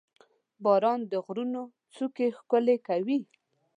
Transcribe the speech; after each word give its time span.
•باران 0.63 0.99
د 1.11 1.13
غرونو 1.25 1.61
څوکې 1.95 2.27
ښکلې 2.37 2.75
کوي. 2.87 3.19